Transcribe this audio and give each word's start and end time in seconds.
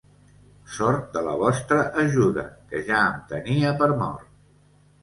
Sort 0.77 1.11
de 1.17 1.23
la 1.27 1.35
vostra 1.43 1.85
ajuda, 2.05 2.47
que 2.73 2.83
ja 2.91 3.07
em 3.13 3.23
tenia 3.37 3.79
per 3.85 3.93
mort. 4.03 4.31